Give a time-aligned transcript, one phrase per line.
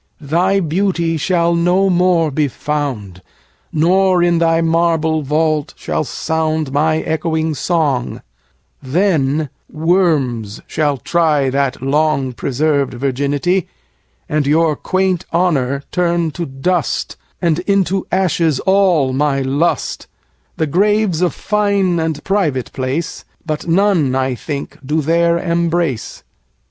[0.19, 3.21] Thy beauty shall no more be found,
[3.69, 8.23] 25 Nor, in thy marble vault, shall sound My echoing song:
[8.81, 13.67] then worms shall try That long preserved virginity,
[14.27, 20.07] And your quaint honour turn to dust, And into ashes all my lust:
[20.57, 25.37] 30 The grave 's a fine and private place, But none, I think, do there
[25.37, 26.23] embrace.